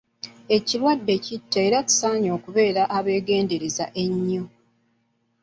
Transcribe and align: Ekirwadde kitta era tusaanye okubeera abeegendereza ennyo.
Ekirwadde 0.55 1.13
kitta 1.25 1.59
era 1.67 1.77
tusaanye 1.87 2.29
okubeera 2.37 2.83
abeegendereza 2.97 3.85
ennyo. 4.03 4.43